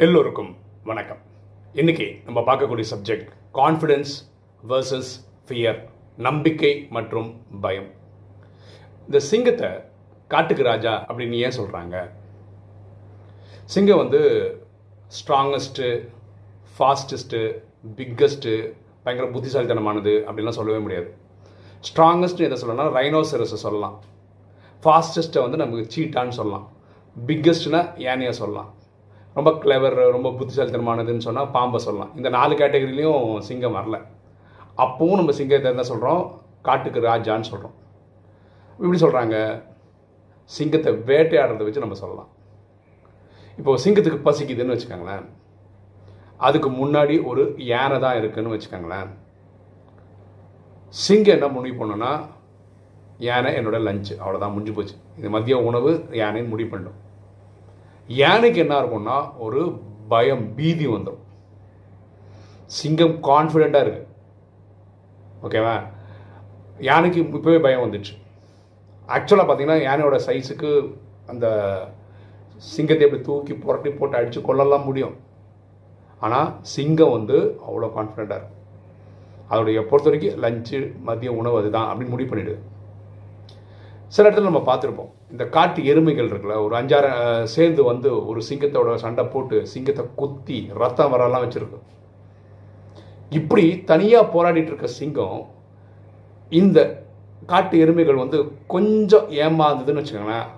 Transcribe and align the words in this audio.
எல்லோருக்கும் 0.00 0.56
வணக்கம். 0.84 1.16
இன்னைக்கு 1.72 2.20
நம்ம 2.24 2.40
பார்க்கக்கூடிய 2.40 2.84
சப்ஜெக்ட் 2.90 3.28
கான்ஃபிடென்ஸ் 3.54 4.12
வர்சஸ் 4.68 5.10
ஃபியர் 5.46 5.88
நம்பிக்கை 6.16 6.86
மற்றும் 6.90 7.44
பயம். 7.60 7.90
இந்த 9.04 9.18
சிங்கத்தை 9.18 9.68
காட்டுக்கு 10.28 10.62
ராஜா 10.62 11.04
அப்படின்னு 11.08 11.32
ஏன் 11.32 11.56
சொல்கிறாங்க 11.58 12.10
சிங்கம் 13.64 13.96
வந்து 13.96 14.20
ஸ்ட்ராங்கஸ்ட்டு 15.18 16.08
ஃபாஸ்டஸ்ட்டு 16.78 17.62
பிக்கஸ்ட்டு 17.96 18.74
பயங்கர 19.02 19.30
புத்திசாலித்தனமானது 19.30 20.14
அப்படின்லாம் 20.28 20.58
சொல்லவே 20.60 20.78
முடியாது. 20.78 21.16
ஸ்ட்ராங்கஸ்ட்டு 21.88 22.46
எதை 22.48 22.56
சொல்லலாம் 22.56 22.94
ரைனோசரஸை 22.94 23.62
சொல்லலாம். 23.66 24.02
ஃபாஸ்டஸ்ட்டை 24.84 25.40
வந்து 25.40 25.56
நமக்கு 25.56 26.00
சீட்டான்னு 26.00 26.38
சொல்லலாம். 26.40 26.68
பிக்கஸ்ட்னா 27.26 27.82
ஏனையாக 28.08 28.30
சொல்லலாம். 28.30 28.76
ரொம்ப 29.38 29.50
கிளவர் 29.64 29.96
ரொம்ப 30.16 30.28
புத்திசாலித்தனமானதுன்னு 30.38 31.26
சொன்னால் 31.26 31.52
பாம்பை 31.56 31.80
சொல்லலாம். 31.86 32.12
இந்த 32.18 32.28
நாலு 32.36 32.54
கேட்டகரிலையும் 32.60 33.26
சிங்கம் 33.48 33.76
வரல. 33.78 33.98
அப்பவும் 34.84 35.20
நம்ம 35.20 35.32
சிங்கத்தை 35.40 35.68
என்ன 35.74 35.84
சொல்கிறோம் 35.92 36.22
காட்டுக்கு 36.68 37.00
ராஜான்னு 37.10 37.50
சொல்கிறோம் 37.52 37.76
இப்படி 38.80 38.98
சொல்கிறாங்க 39.04 39.36
சிங்கத்தை 40.56 40.90
வேட்டையாடுறதை 41.08 41.64
வச்சு 41.66 41.84
நம்ம 41.84 41.96
சொல்லலாம். 42.02 42.28
இப்போது 43.58 43.82
சிங்கத்துக்கு 43.84 44.20
பசிக்குதுன்னு 44.26 44.74
வச்சுக்கோங்களேன். 44.74 45.24
அதுக்கு 46.48 46.68
முன்னாடி 46.80 47.14
ஒரு 47.30 47.42
யானை 47.72 47.96
தான் 48.04 48.18
இருக்குதுன்னு 48.18 48.54
வச்சுக்கோங்களேன். 48.54 49.08
சிங்கம் 51.04 51.36
என்ன 51.36 51.48
முடிவு 51.56 51.76
பண்ணோன்னா 51.80 52.12
யானை 53.28 53.50
என்னோட 53.58 53.78
லஞ்சு 53.88 54.14
அவ்வளோதான் 54.22 54.54
முடிஞ்சு 54.54 54.74
போச்சு. 54.76 54.96
இது 55.18 55.30
மதிய 55.36 55.58
உணவு 55.68 55.92
யானைன்னு 56.22 56.52
முடிவு 56.54 56.70
பண்ணும் 56.74 56.98
யானைக்கு 58.08 58.58
என்ன 58.64 58.74
இருக்கும்னா 58.80 59.16
ஒரு 59.46 59.60
பயம் 60.12 60.44
பீதி 60.56 60.86
வந்துடும் 60.92 61.24
சிங்கம் 62.78 63.14
கான்ஃபிடெண்ட்டாக 63.28 63.84
இருக்கு. 63.84 64.02
ஓகேவா 65.46 65.74
யானைக்கு 66.88 67.20
இப்போவே 67.22 67.60
பயம் 67.66 67.84
வந்துடுச்சு 67.84 68.14
ஆக்சுவலாக 69.16 69.46
பார்த்தீங்கன்னா 69.48 69.78
யானையோட 69.88 70.16
சைஸுக்கு 70.26 70.70
அந்த 71.32 71.46
சிங்கத்தை 72.72 73.04
எப்படி 73.06 73.22
தூக்கி 73.28 73.54
புரட்டி 73.64 73.90
போட்டு 73.90 74.18
அடித்து 74.18 74.40
கொள்ளலாம் 74.42 74.86
முடியும். 74.88 75.16
ஆனால் 76.22 76.48
சிங்கம் 76.74 77.14
வந்து 77.16 77.36
அவ்வளோ 77.66 77.90
கான்ஃபிடெண்ட்டாக 77.96 78.40
இருக்கும். 78.40 78.56
அதோடைய 79.50 79.80
பொறுத்த 79.90 80.10
வரைக்கும் 80.10 80.40
லஞ்சு 80.44 80.78
மதிய 81.08 81.30
உணவு 81.40 81.58
அதுதான் 81.60 81.88
அப்படின்னு 81.90 82.14
முடிவு 82.14 82.30
பண்ணிவிடுது 82.30 82.62
சில 84.14 84.28
இடத்துல 84.28 84.48
நம்ம 84.48 84.62
பார்த்துருப்போம். 84.68 85.10
இந்த 85.32 85.44
காட்டு 85.54 85.80
எருமைகள் 85.92 86.28
இருக்குல்ல 86.30 86.56
ஒரு 86.64 86.74
அஞ்சாறு 86.78 87.10
சேர்ந்து 87.54 87.82
வந்து 87.90 88.10
ஒரு 88.30 88.40
சிங்கத்தோட 88.48 88.94
சண்டை 89.04 89.24
போட்டு 89.32 89.56
சிங்கத்தை 89.72 90.04
குத்தி 90.20 90.58
ரத்தம் 90.82 91.12
வரலாம் 91.14 91.44
வச்சிருக்கு. 91.44 91.80
இப்படி 93.38 93.64
தனியாக 93.90 94.30
போராடிட்டு 94.34 94.70
இருக்க 94.72 94.88
சிங்கம் 95.00 95.40
இந்த 96.60 96.78
காட்டு 97.50 97.76
எருமைகள் 97.84 98.22
வந்து 98.22 98.38
கொஞ்சம் 98.74 99.26
ஏமாந்ததுன்னு 99.44 100.02
வச்சுக்கோங்களேன் 100.02 100.48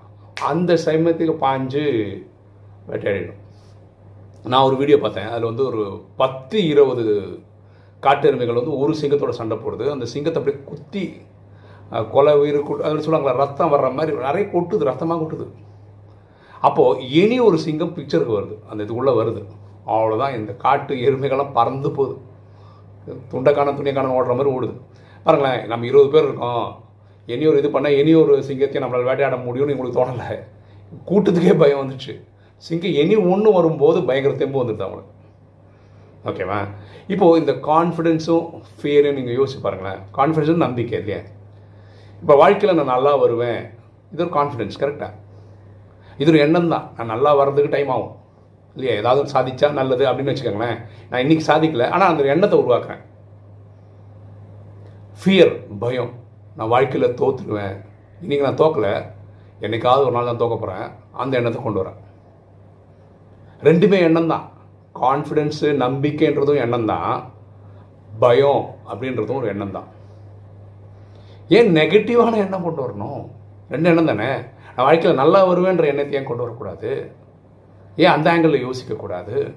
அந்த 0.50 0.72
சமயத்துக்கு 0.84 1.34
பாஞ்சு 1.46 1.82
வேட்டையாடிடும். 2.90 3.40
நான் 4.52 4.66
ஒரு 4.68 4.76
வீடியோ 4.80 4.98
பார்த்தேன். 5.00 5.28
அதில் 5.32 5.50
வந்து 5.50 5.64
ஒரு 5.70 5.82
பத்து 6.22 6.58
இருபது 6.72 7.06
காட்டு 8.06 8.24
எருமைகள் 8.30 8.60
வந்து 8.60 8.78
ஒரு 8.82 8.92
சிங்கத்தோட 9.00 9.34
சண்டை 9.40 9.56
போடுது. 9.64 9.86
அந்த 9.96 10.06
சிங்கத்தை 10.14 10.40
அப்படியே 10.42 10.62
குத்தி 10.70 11.04
கொலை 12.10 12.34
உயிர் 12.36 12.58
கொட்டு 12.62 12.84
அதில் 12.84 13.04
சொல்லுவாங்களா 13.06 13.32
ரத்தம் 13.34 13.72
வர்ற 13.72 13.88
மாதிரி 13.94 14.16
நிறைய 14.16 14.48
கொட்டுது 14.52 14.88
ரத்தமாக 14.90 15.20
கொட்டுது. 15.22 15.46
அப்போது 16.60 17.08
இனி 17.10 17.40
ஒரு 17.40 17.58
சிங்கம் 17.58 17.94
பிக்சருக்கு 17.96 18.34
வருது. 18.38 18.56
அந்த 18.68 18.80
இதுக்குள்ளே 18.84 19.14
வருது. 19.20 19.42
அவ்வளோதான் 19.86 20.36
இந்த 20.38 20.52
காட்டு 20.64 20.94
எருமைகள்லாம் 20.94 21.52
பறந்து 21.52 21.90
போகுது. 21.90 22.16
துண்டைக்கான 23.32 23.74
துணியக்கான 23.78 24.14
ஓடுற 24.18 24.34
மாதிரி 24.38 24.54
ஓடுது. 24.56 24.74
பாருங்களேன் 25.24 25.66
நம்ம 25.66 25.86
இருபது 25.86 26.08
பேர் 26.08 26.26
இருக்கோம். 26.28 26.76
இனி 27.26 27.46
ஒரு 27.46 27.58
இது 27.58 27.68
பண்ணால் 27.68 27.98
இனி 28.00 28.14
ஒரு 28.14 28.34
சிங்கத்தையும் 28.48 28.84
நம்மளால் 28.84 29.08
வேட்டையாட 29.10 29.36
முடியும்னு 29.46 29.74
எங்களுக்கு 29.74 29.98
தோணலை. 30.00 30.28
கூட்டத்துக்கே 31.08 31.54
பயம் 31.58 31.82
வந்துச்சு. 31.82 32.14
சிங்கம் 32.56 32.96
இனி 33.02 33.16
ஒன்று 33.32 33.52
வரும்போது 33.52 34.02
பயங்கர 34.02 34.34
தெம்பு 34.34 34.62
வந்துடுது 34.62 34.86
அவங்களுக்கு 34.86 35.18
ஓகேவா 36.30 36.60
இப்போது 37.06 37.40
இந்த 37.40 37.52
கான்ஃபிடென்ஸும் 37.52 38.46
ஃபியரும் 38.78 39.16
நீங்கள் 39.18 39.36
யோசிச்சு 39.36 39.60
பாருங்களேன். 39.62 40.00
கான்ஃபிடென்ஸும் 40.16 40.64
நம்பிக்கை 40.66 40.98
இல்லையா. 40.98 41.20
இப்போ 42.22 42.34
வாழ்க்கையில் 42.42 42.78
நான் 42.78 42.92
நல்லா 42.94 43.12
வருவேன். 43.24 43.60
இது 44.12 44.22
ஒரு 44.24 44.32
கான்ஃபிடென்ஸ் 44.38 44.80
கரெக்டாக 44.82 45.18
இது 46.22 46.30
ஒரு 46.32 46.40
எண்ணம் 46.44 46.72
தான் 46.72 46.86
நான் 46.96 47.12
நல்லா 47.14 47.30
வர்றதுக்கு 47.40 47.74
டைம் 47.74 47.92
ஆகும். 47.94 48.16
இல்லையா? 48.76 48.94
ஏதாவது 49.00 49.30
சாதிச்சா 49.34 49.68
நல்லது 49.78 50.04
அப்படின்னு 50.08 50.32
வச்சுக்கோங்களேன். 50.32 50.80
நான் 51.10 51.22
இன்னைக்கு 51.24 51.44
சாதிக்கல 51.50 51.86
ஆனால் 51.94 52.10
அந்த 52.12 52.32
எண்ணத்தை 52.34 52.56
உருவாக்குறேன். 52.62 53.02
ஃபியர் 55.20 55.54
பயம். 55.82 56.12
நான் 56.58 56.72
வாழ்க்கையில் 56.74 57.16
தோற்றுடுவேன் 57.20 57.74
இன்னைக்கு 58.22 58.46
நான் 58.48 58.60
தோக்கலை. 58.62 58.94
என்னைக்காவது 59.66 60.06
ஒரு 60.08 60.14
நாள் 60.16 60.30
நான் 60.30 60.42
தோக்க 60.42 60.56
போகிறேன் 60.58 60.86
அந்த 61.22 61.32
எண்ணத்தை 61.40 61.60
கொண்டு 61.62 61.82
வரேன். 61.82 61.98
ரெண்டுமே 63.68 63.98
எண்ணம் 64.08 64.30
தான் 64.34 64.46
கான்ஃபிடென்ஸு 65.04 65.68
நம்பிக்கைன்றதும் 65.84 66.62
எண்ணம் 66.64 66.90
தான் 66.92 67.10
பயம் 68.22 68.62
அப்படின்றதும் 68.90 69.40
ஒரு 69.40 69.50
எண்ணம் 69.54 69.76
தான் 69.78 69.88
ஏன் 71.50 71.72
நெகட்டிவான 71.72 72.36
எண்ணம் 72.36 72.62
கொண்டு 72.62 72.82
வரணும்? 72.82 73.28
ரெண்டு 73.70 73.88
எண்ணம் 73.88 74.06
தானே? 74.06 74.34
நான் 74.76 74.86
வாழ்க்கையில் 74.86 75.18
நல்லா 75.18 75.46
வருவேன்ற 75.46 75.84
எண்ணத்தை 75.84 76.12
ஏன் 76.12 76.24
கொண்டு 76.24 76.42
வரக்கூடாது? 76.42 77.12
ஏன் 77.96 78.10
அந்த 78.10 78.32
ஆங்கிளில் 78.32 78.70
யோசிக்கக்கூடாது? 78.70 79.56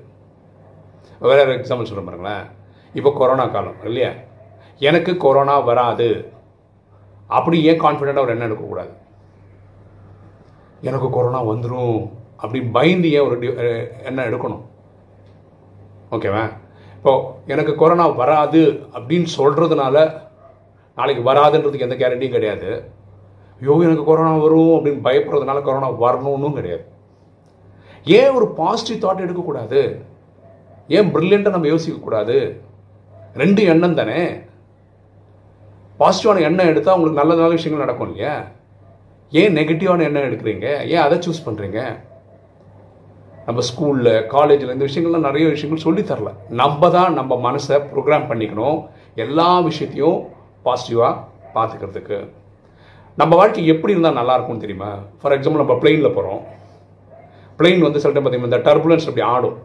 வேற 1.20 1.44
ஒரு 1.44 1.54
எக்ஸாம்பிள் 1.54 1.66
சொல்ல 1.66 2.02
பாருங்களேன். 2.02 2.44
இப்போ 2.94 3.14
கொரோனா 3.18 3.46
காலம் 3.46 3.84
இல்லையா? 3.84 4.10
எனக்கு 4.80 5.18
கொரோனா 5.18 5.60
வராது. 5.60 6.32
அப்படி 7.28 7.64
ஏன் 7.64 7.82
கான்ஃபிடெண்ட்டாக 7.82 8.20
ஒரு 8.20 8.32
எண்ணம் 8.32 8.46
எடுக்கக்கூடாது? 8.46 8.90
எனக்கு 10.82 11.10
கொரோனா 11.10 11.46
வந்துடும் 11.46 12.12
அப்படி 12.36 12.64
பயந்து 12.64 13.12
ஏன் 13.12 13.22
ஒரு 13.22 13.40
டி- 13.40 14.04
எண்ணம் 14.04 14.26
எடுக்கணும்? 14.26 14.62
ஓகேவா 16.12 16.50
இப்போது 16.96 17.28
எனக்கு 17.48 17.76
கொரோனா 17.76 18.08
வராது 18.08 18.88
அப்படின்னு 18.94 19.26
சொல்கிறதுனால 19.38 20.22
நாளைக்கு 20.96 21.32
வராதுன்றதுக்கு 21.32 21.80
எந்த 21.80 21.96
கேரண்டியும் 21.96 22.30
கிடையாது. 22.30 22.84
ஐயோ 23.62 23.80
எனக்கு 23.82 24.04
கொரோனா 24.04 24.38
வரும் 24.38 24.86
அப்படின்னு 24.86 25.00
பயப்படுறதுனால 25.04 25.62
கொரோனா 25.62 25.92
வரணும்னும் 25.92 26.54
கிடையாது. 26.54 26.86
ஏன் 28.04 28.30
ஒரு 28.30 28.48
பாசிட்டிவ் 28.48 29.10
தாட் 29.10 29.20
எடுக்கக்கூடாது? 29.20 30.06
ஏன் 30.88 31.16
ப்ரில்லியண்ட்டாக 31.16 31.50
நம்ம 31.50 31.68
யோசிக்கக்கூடாது? 31.68 32.60
ரெண்டு 33.34 33.64
எண்ணம் 33.64 33.96
தானே. 33.96 34.40
பாசிட்டிவான 36.00 36.42
எண்ணம் 36.42 36.68
எடுத்தால் 36.68 36.96
உங்களுக்கு 36.96 37.22
நல்ல 37.24 37.34
நல்ல 37.34 37.54
விஷயங்கள் 37.54 37.86
நடக்கும் 37.86 38.16
இல்லையா? 38.16 38.46
ஏன் 39.32 39.56
நெகட்டிவான 39.56 40.02
எண்ணம் 40.02 40.24
எடுக்கிறீங்க? 40.24 40.88
ஏன் 40.88 40.98
அதை 40.98 41.18
சூஸ் 41.18 41.48
பண்ணுறீங்க 41.48 42.00
நம்ம 43.46 43.62
ஸ்கூலில் 43.62 44.28
காலேஜில் 44.28 44.72
இந்த 44.72 44.86
விஷயங்கள்லாம் 44.86 45.20
நிறைய 45.20 45.48
விஷயங்கள் 45.48 45.84
சொல்லித் 45.84 46.12
தரல. 46.12 46.34
நம்ம 46.50 46.90
தான் 46.90 47.14
நம்ம 47.14 47.52
மனசை 47.52 47.82
ப்ரோக்ராம் 47.82 48.30
பண்ணிக்கணும். 48.30 48.90
எல்லா 49.16 49.60
விஷயத்தையும் 49.60 50.42
பாசிட்டிவாக 50.66 51.14
பார்த்துக்கிறதுக்கு. 51.56 52.18
நம்ம 53.16 53.36
வாழ்க்கை 53.36 53.66
எப்படி 53.74 53.94
இருந்தால் 53.96 54.20
நல்லாயிருக்கும்னு 54.20 54.64
தெரியுமா? 54.66 54.92
ஃபார் 55.22 55.34
எக்ஸாம்பிள் 55.36 55.64
நம்ம 55.64 55.74
பிளெயினில் 55.74 56.16
போகிறோம் 56.18 56.42
பிளெயின் 57.58 57.86
வந்து 57.88 58.00
சில 58.04 58.14
டைம் 58.14 58.26
பார்த்தீங்கன்னா 58.26 58.52
இந்த 58.52 58.62
டர்புலன்ஸ் 58.68 59.08
அப்படி 59.10 59.26
ஆடும். 59.34 59.58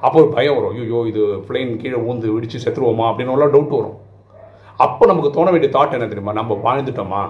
அப்போ 0.00 0.16
ஒரு 0.22 0.28
பயம் 0.28 0.56
வரும். 0.56 0.74
ஐயோ 0.82 0.98
இது 1.10 1.22
பிளெயின் 1.48 1.72
கீழே 1.76 1.98
ஊந்து 2.08 2.26
வெடிச்சு 2.34 2.58
செத்துருவோமா 2.64 3.04
அப்படின்னு 3.10 3.34
டவுட் 3.54 3.76
வரும். 3.78 3.96
அப்போ 4.76 5.06
நமக்கு 5.06 5.30
தோண 5.36 5.50
வேண்டிய 5.50 5.70
தாட் 5.76 5.96
என்ன 5.96 6.06
தெரியுமா? 6.12 6.32
நம்ம 6.32 6.58
வாழ்ந்துட்டோமா? 6.66 7.22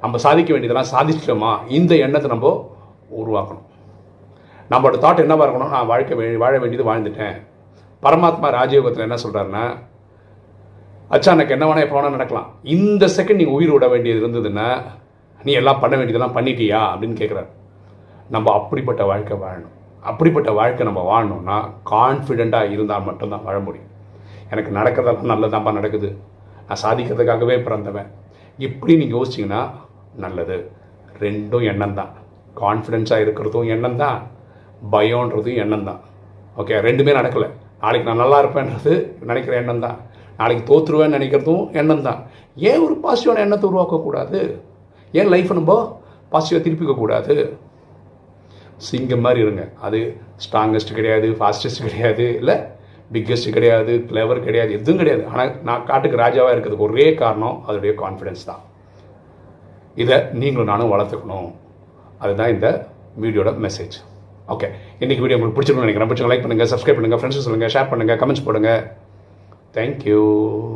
நம்ம 0.00 0.18
சாதிக்க 0.24 0.52
வேண்டியதெல்லாம் 0.54 0.92
சாதிச்சிட்டோமா? 0.94 1.52
இந்த 1.78 1.94
எண்ணத்தை 1.94 2.30
நம்ம 2.30 2.48
உருவாக்கணும். 3.20 3.66
நம்மளோட 4.70 4.96
தாட் 5.04 5.22
என்னவாக 5.24 5.46
இருக்கணும் 5.46 5.74
நான் 5.76 5.86
வாழ்க்கை 5.86 6.36
வாழ 6.36 6.58
வேண்டியது 6.58 6.90
வாழ்ந்துட்டேன். 6.90 7.36
பரமாத்மா 8.02 8.48
ராஜயோகத்தில் 8.58 9.06
என்ன 9.06 9.16
சொல்கிறாருன்னா 9.24 9.64
அச்சானக்கு 11.14 11.54
என்ன 11.54 11.64
வேணா 11.68 11.84
எப்போ 11.84 11.96
வேணா 11.96 12.10
நடக்கலாம். 12.16 12.48
இந்த 12.74 13.04
செகண்ட் 13.16 13.40
நீங்கள் 13.40 13.56
உயிர் 13.58 13.72
விட 13.74 13.86
வேண்டியது 13.92 14.20
இருந்ததுன்னா 14.22 14.66
நீ 15.46 15.52
எல்லாம் 15.60 15.80
பண்ண 15.82 15.94
வேண்டியதெல்லாம் 15.98 16.36
பண்ணிட்டியா? 16.36 16.80
அப்படின்னு 16.92 17.16
கேட்குறாரு 17.20 17.50
நம்ம 18.34 18.46
அப்படிப்பட்ட 18.58 19.02
வாழ்க்கை 19.10 19.36
வாழணும். 19.42 19.74
அப்படிப்பட்ட 20.10 20.50
வாழ்க்கை 20.58 20.84
நம்ம 20.88 21.00
வாழணும்னா 21.08 21.56
கான்ஃபிடெண்ட்டாக 21.90 22.72
இருந்தால் 22.74 23.06
மட்டும்தான் 23.08 23.44
வாழ 23.48 23.56
முடியும். 23.66 23.90
எனக்கு 24.52 24.70
நடக்கிறதெல்லாம் 24.78 25.32
நல்லதாப்பா 25.32 25.72
நடக்குது. 25.78 26.08
நான் 26.68 26.80
சாதிக்கிறதுக்காகவே 26.84 27.56
பிறந்தவன். 27.66 28.08
இப்படி 28.66 28.94
நீங்கள் 29.02 29.18
யோசிச்சிங்கன்னா 29.18 29.60
நல்லது. 30.24 30.56
ரெண்டும் 31.24 31.66
எண்ணம் 31.72 31.98
தான் 32.00 32.12
கான்ஃபிடென்ஸாக 32.62 33.24
இருக்கிறதும் 33.24 33.68
எண்ணம் 33.74 34.00
தான் 34.04 34.18
பயம்ன்றதும் 34.94 35.60
எண்ணம் 35.64 35.86
தான் 35.90 36.00
ஓகே 36.62 36.80
ரெண்டுமே 36.88 37.12
நடக்கலை. 37.20 37.50
நாளைக்கு 37.82 38.08
நான் 38.08 38.22
நல்லா 38.24 38.40
இருப்பேன்றது 38.42 38.94
நினைக்கிற 39.28 39.54
எண்ணம் 39.60 39.84
தான் 39.86 39.98
நாளைக்கு 40.40 40.64
தோற்றுருவேன்னு 40.70 41.16
நினைக்கிறதும் 41.18 41.64
எண்ணம் 41.80 42.06
தான் 42.08 42.20
ஏன் 42.70 42.82
ஒரு 42.86 42.94
பாசிட்டிவான 43.04 43.42
எண்ணத்தை 43.46 43.66
உருவாக்கக்கூடாது? 43.70 44.38
ஏன் 45.18 45.30
லைஃப்பை 45.34 45.56
நம்ம 45.60 45.74
பாசிட்டிவாக 46.32 46.62
திருப்பிக்க 46.66 46.94
கூடாது? 47.02 47.34
சிங்கம் 48.88 49.24
மாதிரி 49.26 49.40
இருங்க. 49.44 49.64
அது 49.86 49.98
ஸ்ட்ராங்கஸ்ட் 50.44 50.96
கிடையாது 50.98 51.28
ஃபாஸ்டஸ்ட் 51.40 51.84
கிடையாது 51.86 52.26
இல்லை 52.40 52.56
பிக்கஸ்ட் 53.14 53.54
கிடையாது 53.56 53.92
கிளவர் 54.10 54.44
கிடையாது 54.46 54.70
எதுவும் 54.78 55.00
கிடையாது. 55.00 55.24
ஆனால் 55.32 55.50
நான் 55.68 55.84
காட்டுக்கு 55.90 56.22
ராஜாவாக 56.22 56.54
இருக்கிறதுக்கு 56.54 56.86
ஒரே 56.90 57.06
காரணம் 57.22 57.58
அதோடைய 57.66 57.92
கான்ஃபிடென்ஸ் 58.04 58.46
தான். 58.50 58.62
இதை 60.02 60.16
நீங்களும் 60.42 60.70
நானும் 60.72 60.92
வளர்த்துக்கணும். 60.94 61.50
அதுதான் 62.24 62.52
இந்த 62.54 62.68
வீடியோட 63.22 63.50
மெசேஜ் 63.66 63.96
ஓகே 64.52 64.68
இன்றைக்கி 65.02 65.22
வீடியோ 65.22 65.36
உங்களுக்கு 65.38 65.56
பிடிச்சிருக்கணும்னு 65.56 65.88
நினைக்கிறேன். 65.88 66.10
பிடிச்சவங்க 66.10 66.32
லைக் 66.32 66.44
பண்ணுங்கள் 66.44 66.70
சப்ஸ்கிரைப் 66.72 66.98
பண்ணுங்கள் 66.98 67.20
ஃப்ரெண்ட்ஸ் 67.20 67.46
சொல்லுங்கள் 67.46 67.74
ஷேர் 67.74 67.90
பண்ணுங்கள் 67.92 68.20
கமெண்ட்ஸ் 68.22 68.44
Thank 69.72 70.04
you. 70.04 70.72